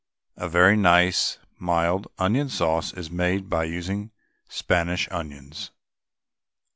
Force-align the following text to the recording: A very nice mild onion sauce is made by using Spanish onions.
A 0.35 0.49
very 0.49 0.75
nice 0.75 1.37
mild 1.59 2.07
onion 2.17 2.49
sauce 2.49 2.91
is 2.91 3.11
made 3.11 3.51
by 3.51 3.65
using 3.65 4.09
Spanish 4.49 5.07
onions. 5.11 5.69